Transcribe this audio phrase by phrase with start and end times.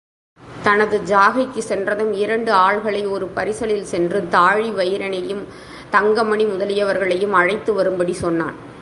[0.63, 5.43] தனது ஜாகைக்குச் சென்றதும் இரண்டு ஆள்களை ஒரு பரிசலில் சென்று தாழிவயிறனையும்
[5.89, 8.69] தங்கமணி முதலியவர்களையும் அழைத்து வரும்படி சொன்னான்.